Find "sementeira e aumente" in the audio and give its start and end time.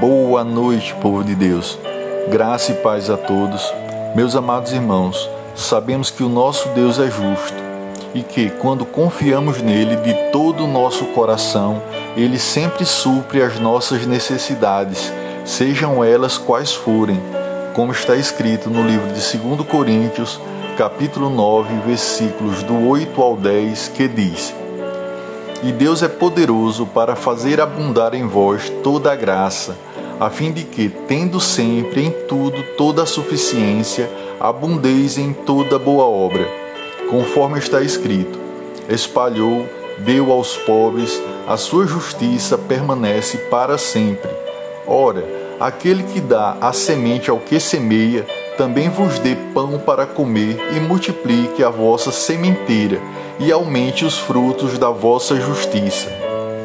52.12-54.04